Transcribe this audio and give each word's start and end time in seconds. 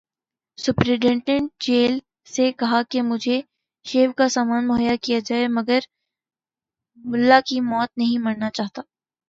Superintendent 0.57 1.49
jail 1.63 1.97
سے 2.33 2.51
کہا 2.59 2.81
کہ 2.89 3.01
مجھے 3.01 3.39
شیو 3.85 4.11
کا 4.17 4.27
سامان 4.29 4.67
مہیا 4.67 4.95
کیا 5.01 5.19
جائے، 5.25 5.47
میں 5.47 5.79
ملا 7.05 7.39
کی 7.45 7.59
موت 7.61 7.89
نہیں 7.97 8.17
مرنا 8.25 8.49
چاہتا۔ 8.49 8.81